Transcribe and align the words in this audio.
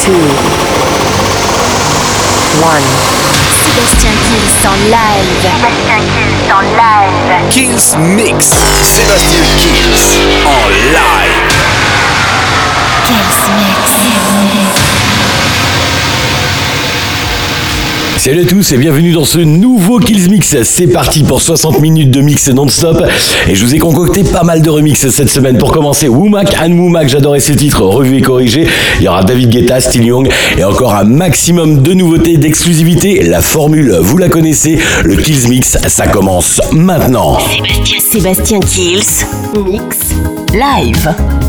two, 0.00 0.12
one. 2.64 2.84
Sébastien 3.52 4.14
Kills 4.24 4.66
en 4.66 4.76
live. 4.88 5.28
Sébastien 5.42 6.00
Kills 6.14 6.50
en 6.50 6.62
live. 6.62 7.50
Kills 7.50 7.96
Mix. 7.98 8.46
Sébastien 8.82 9.44
Kills 9.58 10.20
en 10.46 10.68
live. 10.92 11.52
Kills 13.04 13.40
Mix. 13.58 14.89
Salut 18.20 18.42
à 18.42 18.44
tous 18.44 18.72
et 18.72 18.76
bienvenue 18.76 19.12
dans 19.12 19.24
ce 19.24 19.38
nouveau 19.38 19.98
Kills 19.98 20.28
Mix. 20.28 20.62
C'est 20.62 20.88
parti 20.88 21.24
pour 21.24 21.40
60 21.40 21.80
minutes 21.80 22.10
de 22.10 22.20
mix 22.20 22.48
non-stop. 22.48 23.02
Et 23.48 23.54
je 23.54 23.64
vous 23.64 23.74
ai 23.74 23.78
concocté 23.78 24.24
pas 24.24 24.42
mal 24.42 24.60
de 24.60 24.68
remix 24.68 25.08
cette 25.08 25.30
semaine. 25.30 25.56
Pour 25.56 25.72
commencer, 25.72 26.06
Womack, 26.06 26.54
Anne 26.60 26.78
Womack, 26.78 27.08
j'adorais 27.08 27.40
ce 27.40 27.54
titre, 27.54 27.80
revu 27.80 28.18
et 28.18 28.20
corrigé. 28.20 28.66
Il 28.98 29.04
y 29.04 29.08
aura 29.08 29.24
David 29.24 29.48
Guetta, 29.48 29.80
Still 29.80 30.04
Young 30.04 30.28
et 30.58 30.64
encore 30.64 30.94
un 30.94 31.04
maximum 31.04 31.80
de 31.80 31.94
nouveautés, 31.94 32.36
d'exclusivité. 32.36 33.22
La 33.22 33.40
formule, 33.40 33.96
vous 34.02 34.18
la 34.18 34.28
connaissez. 34.28 34.78
Le 35.02 35.16
Kills 35.16 35.48
Mix, 35.48 35.78
ça 35.86 36.06
commence 36.06 36.60
maintenant. 36.72 37.38
Sébastien, 37.38 38.00
Sébastien 38.00 38.60
Kills. 38.60 39.24
Mix. 39.64 39.96
Live. 40.52 41.39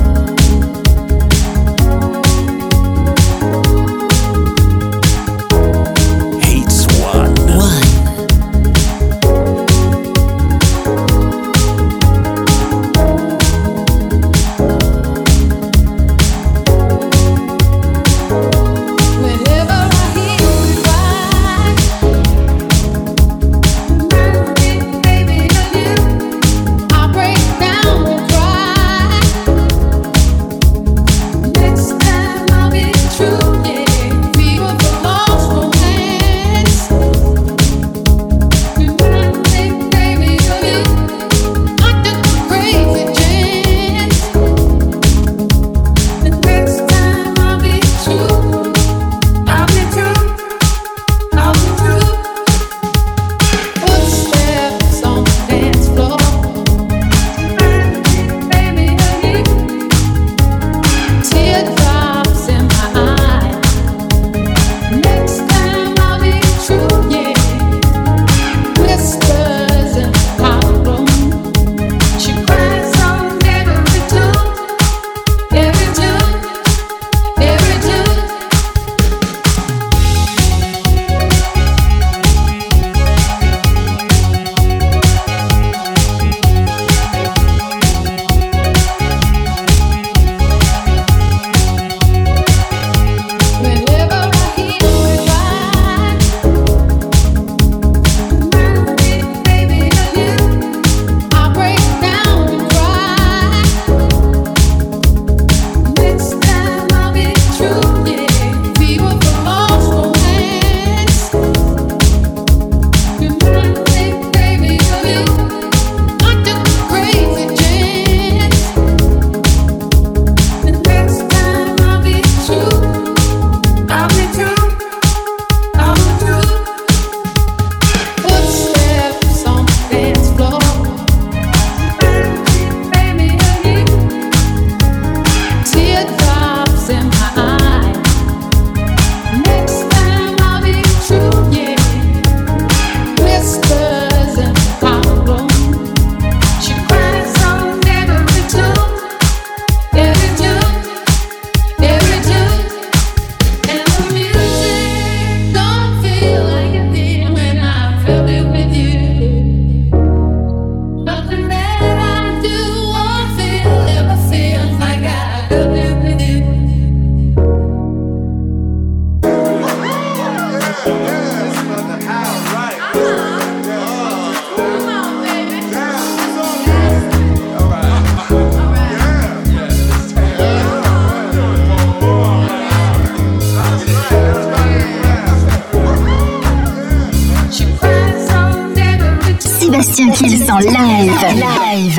En 190.58 190.66
live. 190.66 191.34
Live. 191.36 191.91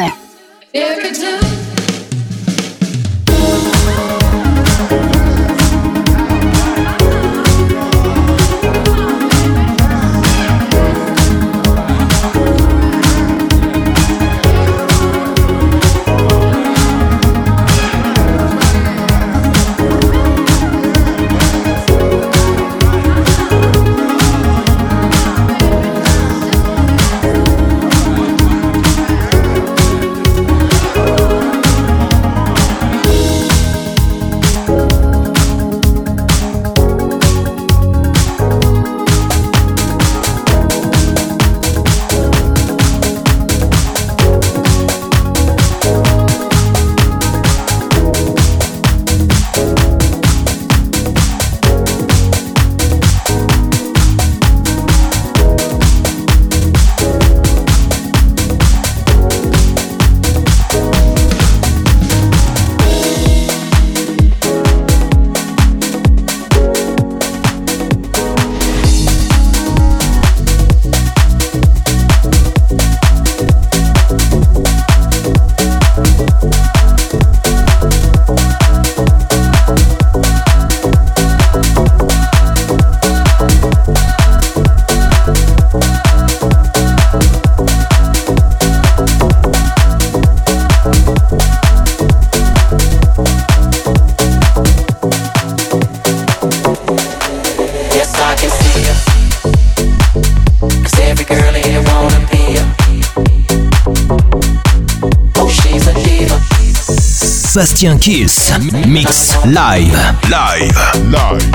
Sébastien 107.53 107.99
Kills. 107.99 108.51
Mix 108.89 109.37
live. 109.45 109.93
Live. 110.31 110.73
Live. 111.11 111.51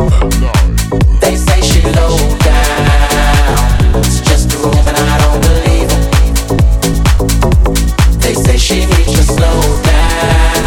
They 1.20 1.36
say 1.36 1.60
she 1.60 1.82
low 1.82 2.16
down. 2.38 3.96
It's 3.96 4.22
just 4.22 4.54
a 4.54 4.58
room 4.58 4.76
and 4.76 4.96
I 4.96 5.18
don't 5.18 5.42
believe 5.42 5.90
it. 5.90 6.04
They 8.22 8.36
say 8.36 8.58
she 8.58 8.86
needs 8.86 9.12
to 9.12 9.24
slow 9.24 9.82
down. 9.82 10.67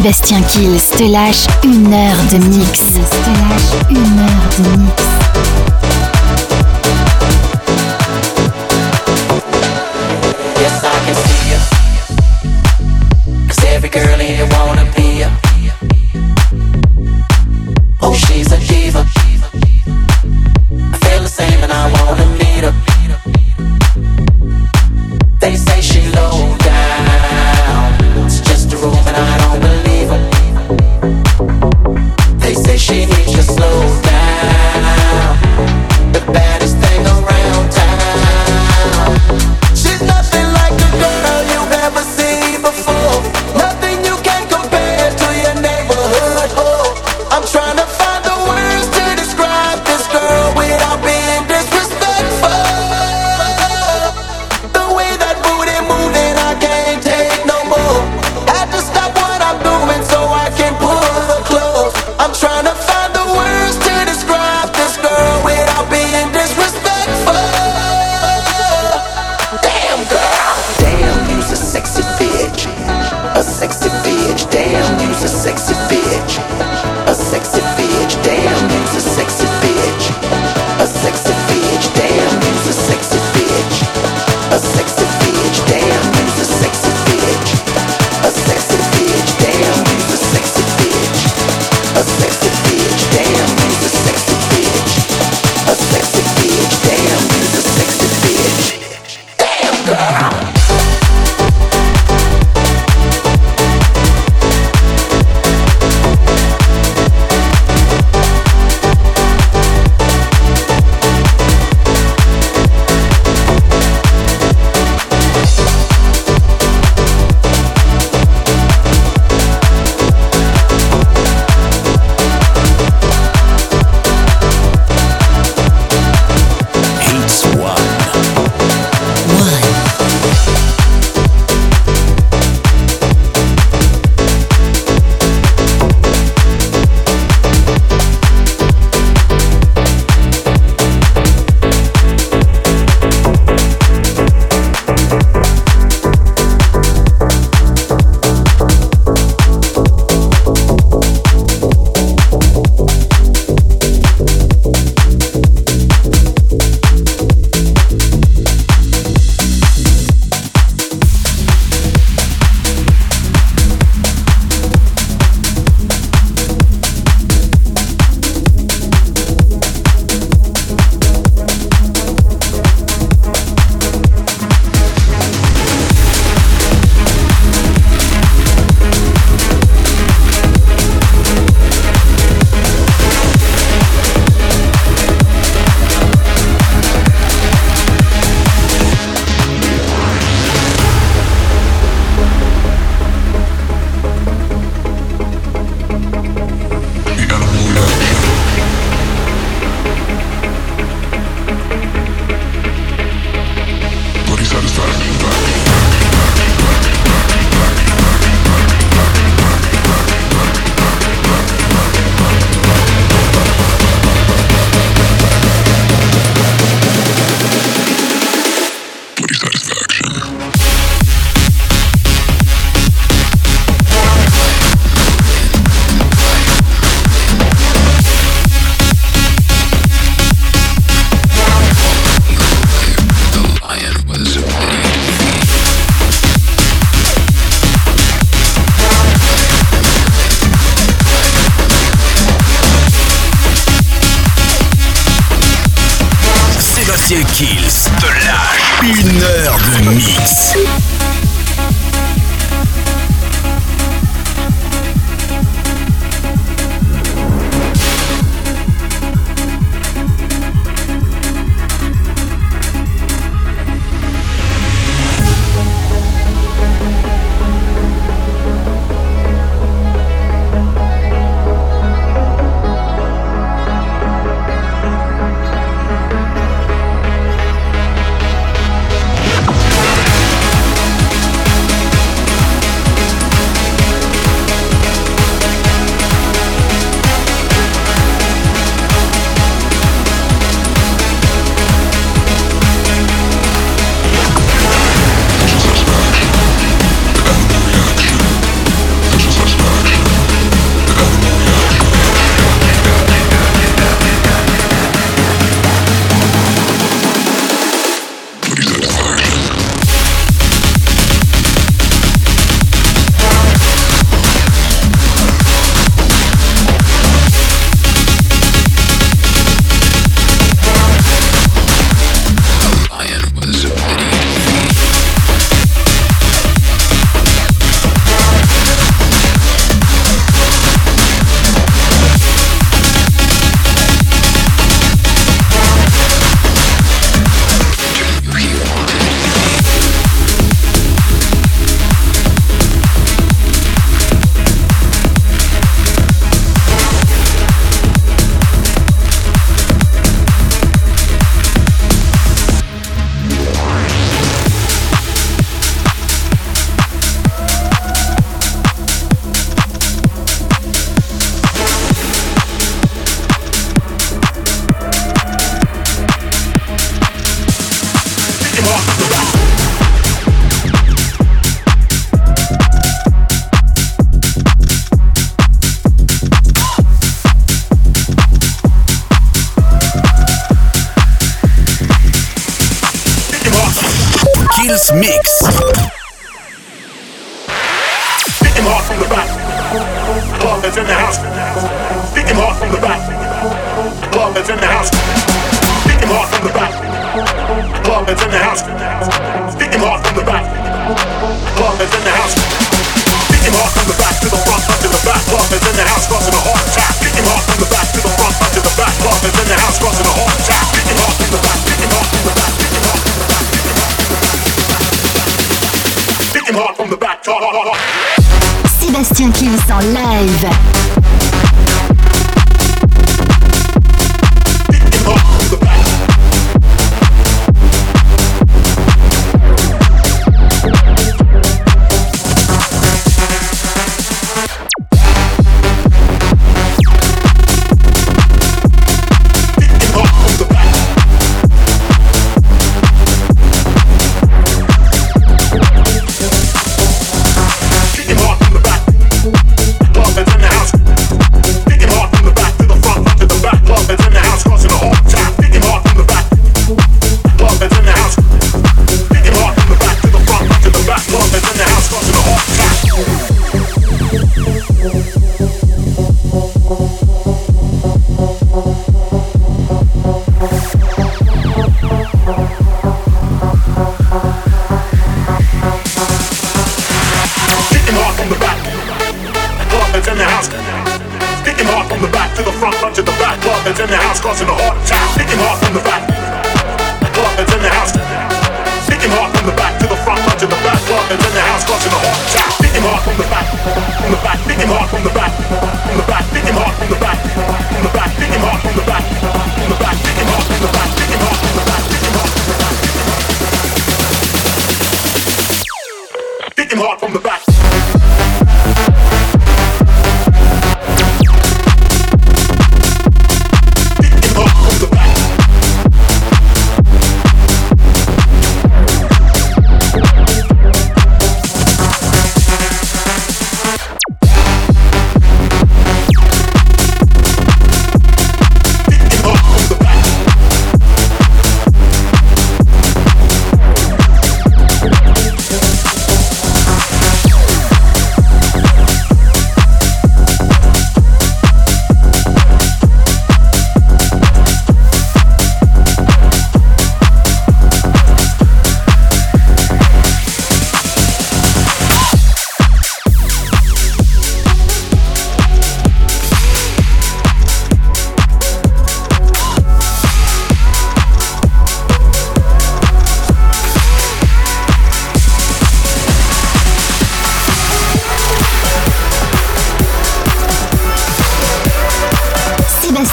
Sébastien 0.00 0.40
Kills 0.44 0.96
te 0.96 1.12
lâche 1.12 1.46
une 1.62 1.92
heure 1.92 2.16
de 2.32 2.38
mix. 2.38 2.80
Te 2.80 3.30
lâche 3.38 3.90
une 3.90 4.18
heure 4.18 4.48
de 4.56 4.80
mix. 4.80 5.19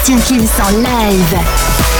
Kills 0.08 0.58
en 0.58 0.80
live. 0.80 1.97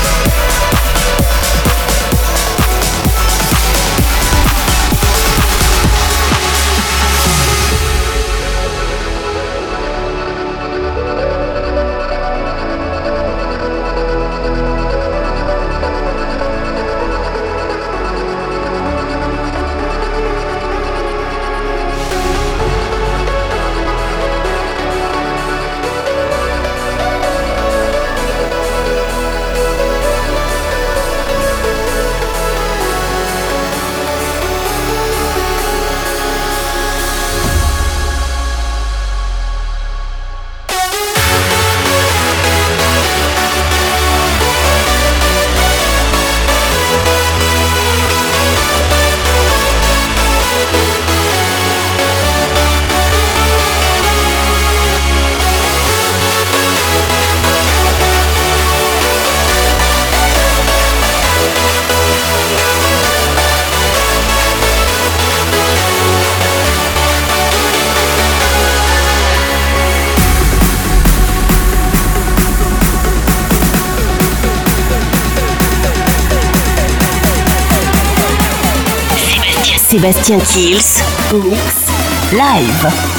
Sébastien 79.99 80.39
Kills, 80.39 81.02
Mix, 81.34 81.89
Live. 82.32 83.18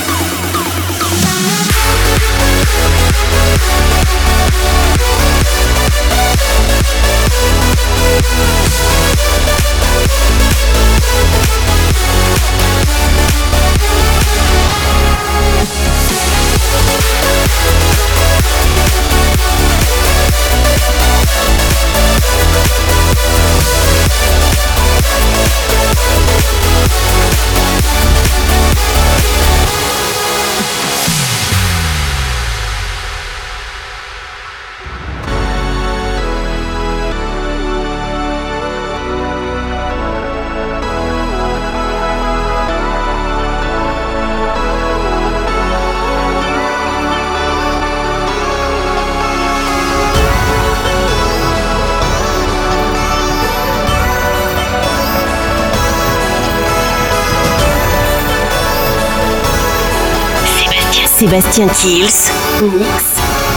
Sébastien 61.30 61.68
Kills, 61.68 62.32
Mix, 62.63 63.04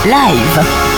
Live. 0.05 0.92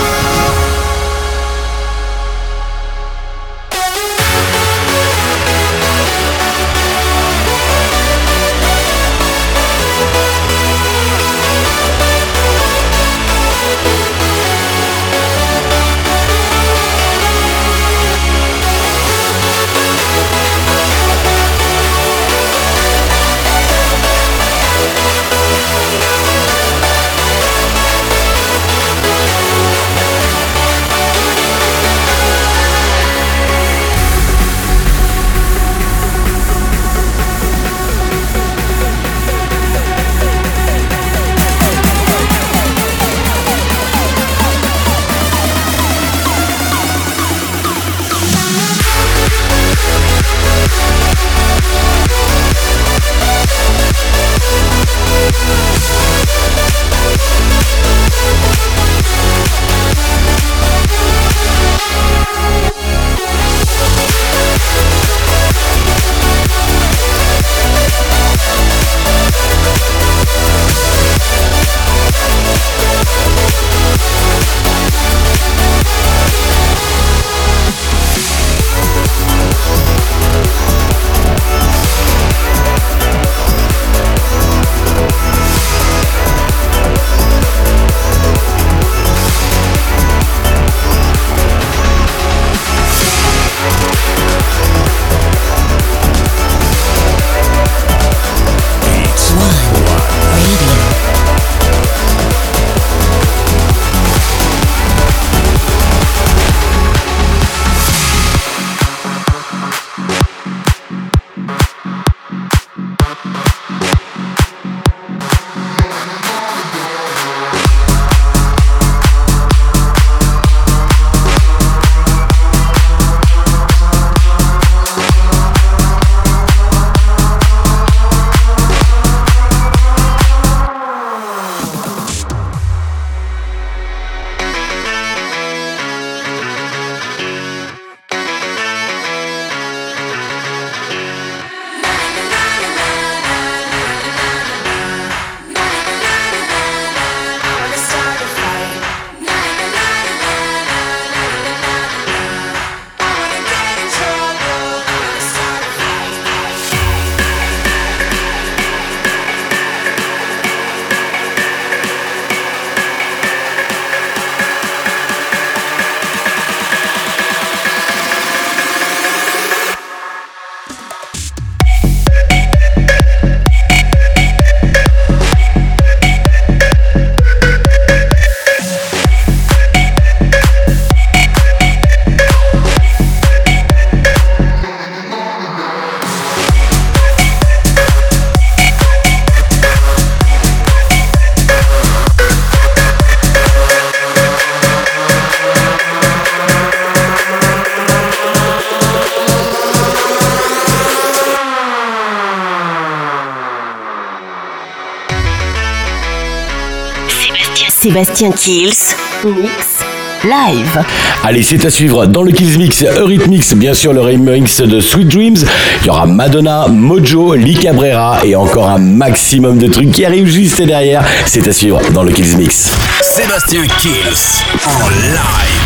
Sébastien 207.96 208.30
Kills, 208.30 208.94
mix, 209.24 209.78
live. 210.22 210.84
Allez, 211.24 211.42
c'est 211.42 211.64
à 211.64 211.70
suivre 211.70 212.04
dans 212.04 212.22
le 212.22 212.30
Kills 212.30 212.58
Mix, 212.58 212.82
Eurythmics, 212.82 213.54
bien 213.54 213.72
sûr 213.72 213.94
le 213.94 214.02
remix 214.02 214.60
de 214.60 214.80
Sweet 214.80 215.08
Dreams. 215.08 215.38
Il 215.80 215.86
y 215.86 215.88
aura 215.88 216.04
Madonna, 216.04 216.66
Mojo, 216.68 217.32
Lee 217.32 217.54
Cabrera 217.54 218.18
et 218.22 218.36
encore 218.36 218.68
un 218.68 218.78
maximum 218.78 219.56
de 219.56 219.68
trucs 219.68 219.92
qui 219.92 220.04
arrivent 220.04 220.26
juste 220.26 220.60
derrière. 220.60 221.06
C'est 221.24 221.48
à 221.48 221.52
suivre 221.54 221.80
dans 221.94 222.02
le 222.02 222.12
Kills 222.12 222.36
Mix. 222.36 222.70
Sébastien 223.00 223.62
Kills 223.62 224.42
en 224.66 224.88
live. 224.90 225.65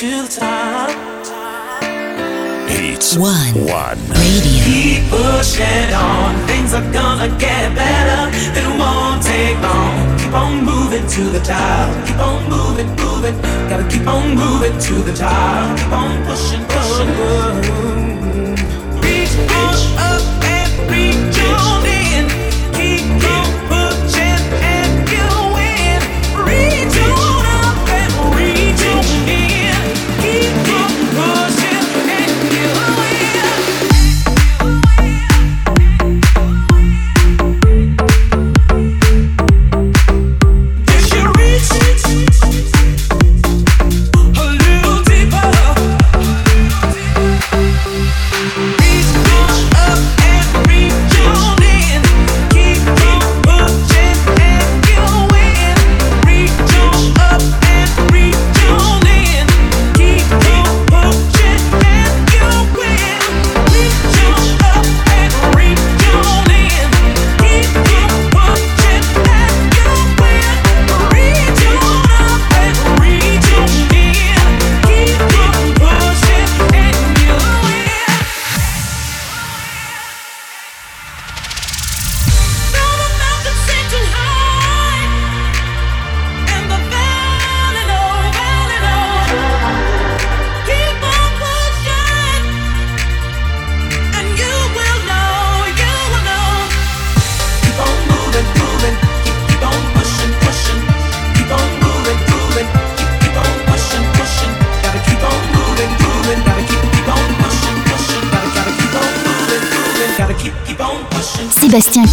till 0.00 0.26
time. 0.28 0.88
It's 2.72 3.18
one, 3.18 3.52
one. 3.68 4.00
radio. 4.08 4.64
Keep 4.64 5.10
pushing 5.12 5.92
on. 5.92 6.32
Things 6.48 6.72
are 6.72 6.88
gonna 6.90 7.28
get 7.36 7.74
better. 7.76 8.22
It 8.32 8.64
won't 8.80 9.20
take 9.22 9.60
long. 9.60 10.18
Keep 10.18 10.32
on 10.32 10.64
moving 10.64 11.06
to 11.06 11.22
the 11.36 11.40
top. 11.40 11.92
Keep 12.06 12.16
on 12.16 12.48
moving, 12.48 12.88
moving. 12.96 13.36
Gotta 13.68 13.86
keep 13.92 14.06
on 14.08 14.34
moving 14.34 14.72
to 14.88 14.94
the 15.04 15.12
top. 15.12 15.76
Keep 15.76 15.92
on 15.92 16.09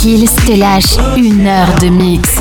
Kills 0.08 0.36
te 0.46 0.56
lâche 0.56 0.96
une 1.17 1.46
heure 1.46 1.76
de 1.82 1.89
mix. 1.89 2.39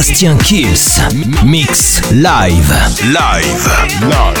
Sébastien 0.00 0.36
Kills. 0.38 1.02
Mix 1.44 2.00
live. 2.10 2.74
Live. 3.12 3.70
Live. 4.00 4.39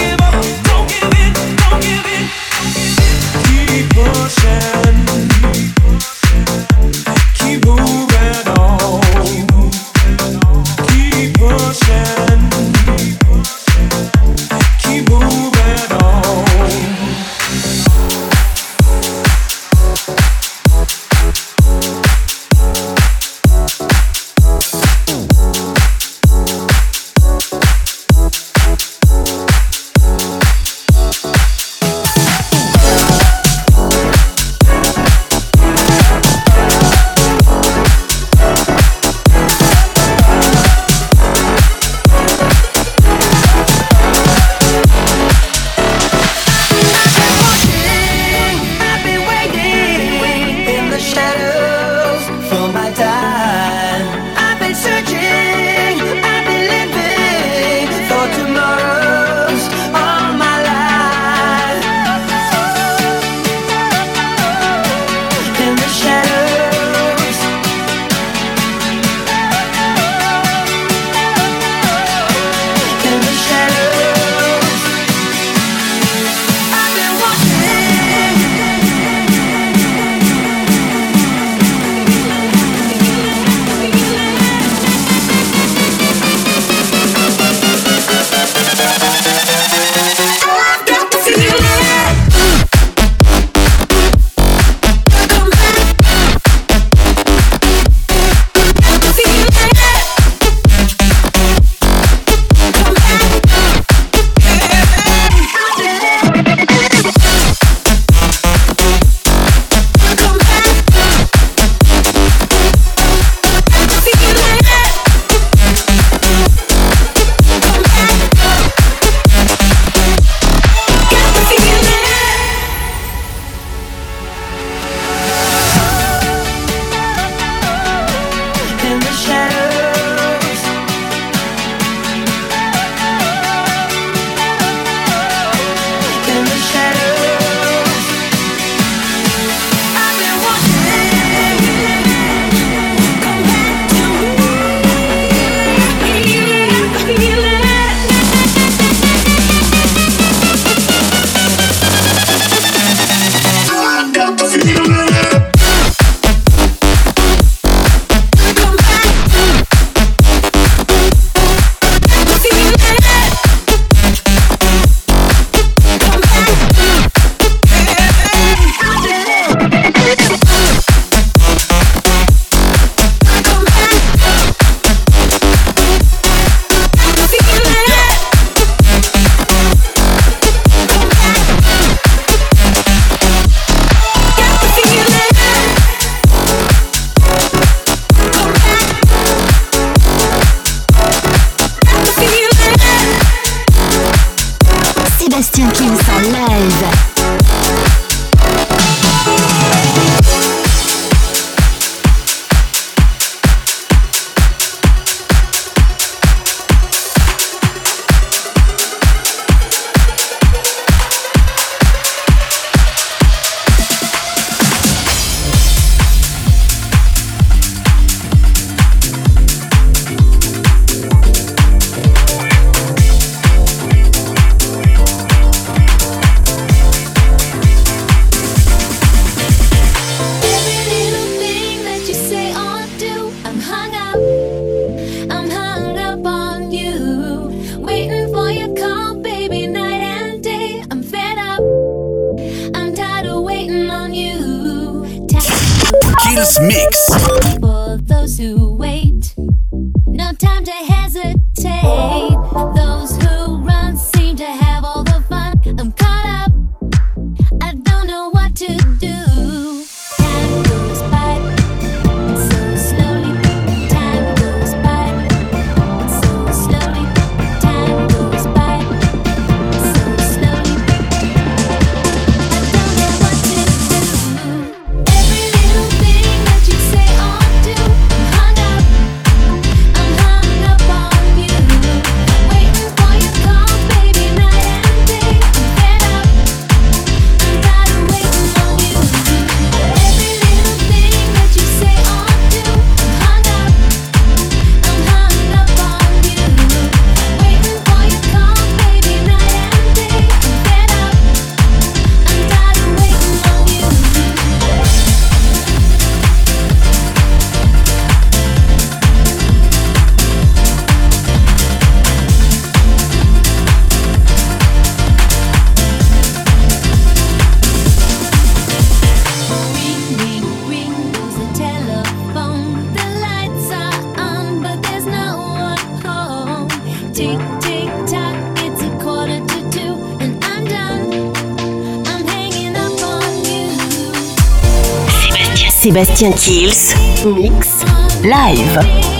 Sébastien 335.90 336.30
Kills, 336.30 336.94
Mix, 337.26 337.84
Live. 338.22 339.19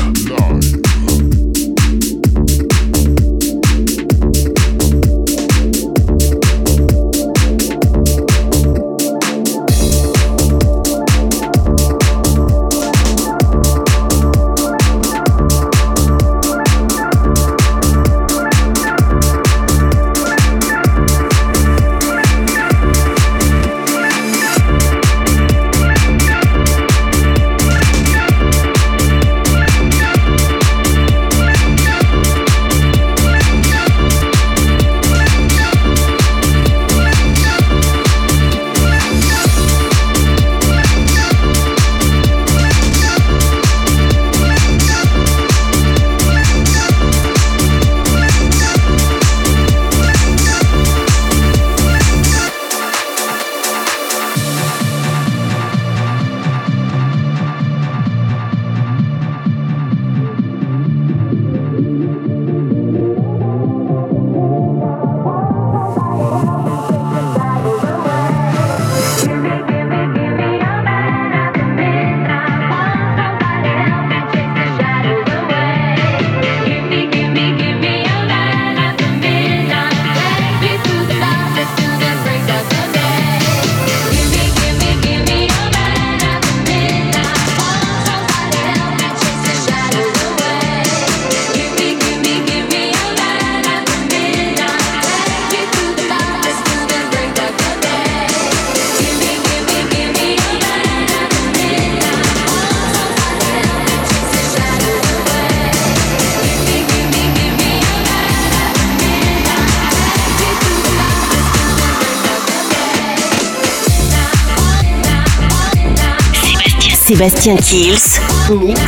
Sébastien 117.11 117.57
Kills 117.57 118.21
Mix 118.51 118.79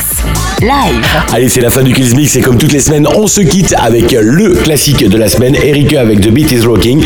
Live. 0.62 1.04
Allez, 1.30 1.50
c'est 1.50 1.60
la 1.60 1.68
fin 1.68 1.82
du 1.82 1.92
Kills 1.92 2.16
Mix 2.16 2.34
et 2.36 2.40
comme 2.40 2.56
toutes 2.56 2.72
les 2.72 2.80
semaines, 2.80 3.06
on 3.16 3.26
se 3.26 3.42
quitte 3.42 3.74
avec 3.76 4.12
le 4.12 4.54
classique 4.54 5.06
de 5.06 5.18
la 5.18 5.28
semaine, 5.28 5.54
Erika 5.54 6.00
avec 6.00 6.22
The 6.22 6.30
Beat 6.30 6.52
is 6.52 6.60
Rocking. 6.64 7.04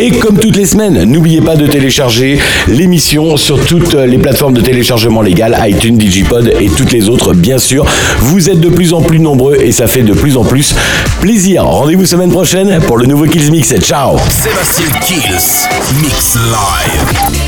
Et 0.00 0.10
comme 0.10 0.36
toutes 0.36 0.56
les 0.56 0.66
semaines, 0.66 1.04
n'oubliez 1.04 1.40
pas 1.42 1.54
de 1.54 1.68
télécharger 1.68 2.40
l'émission 2.66 3.36
sur 3.36 3.64
toutes 3.66 3.94
les 3.94 4.18
plateformes 4.18 4.54
de 4.54 4.60
téléchargement 4.60 5.22
légal, 5.22 5.56
iTunes, 5.64 5.96
Digipod 5.96 6.52
et 6.58 6.68
toutes 6.70 6.90
les 6.90 7.08
autres, 7.08 7.34
bien 7.34 7.58
sûr. 7.58 7.86
Vous 8.18 8.50
êtes 8.50 8.58
de 8.58 8.68
plus 8.68 8.92
en 8.92 9.00
plus 9.00 9.20
nombreux 9.20 9.58
et 9.60 9.70
ça 9.70 9.86
fait 9.86 10.02
de 10.02 10.12
plus 10.12 10.36
en 10.36 10.42
plus 10.42 10.74
plaisir. 11.20 11.66
Rendez-vous 11.66 12.04
semaine 12.04 12.32
prochaine 12.32 12.80
pour 12.88 12.98
le 12.98 13.06
nouveau 13.06 13.26
Kills 13.26 13.52
Mix. 13.52 13.72
Ciao 13.80 14.16
Sébastien 14.28 14.86
Kills 15.06 15.68
Mix 16.02 16.34
Live. 16.34 17.47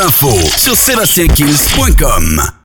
Infos 0.00 0.50
sur 0.56 0.76
sébastiankills.com. 0.76 2.56